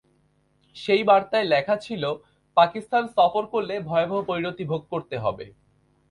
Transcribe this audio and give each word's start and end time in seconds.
সেই 0.75 1.03
বার্তায় 1.03 1.43
লেখা 1.43 1.75
ছিল, 1.77 2.03
পাকিস্তান 2.57 3.03
সফর 3.07 3.43
করলে 3.45 3.75
ভয়াবহ 3.79 4.19
পরিণতি 4.23 4.63
ভোগ 4.63 4.81
করতে 4.91 5.15
হবে। 5.17 5.45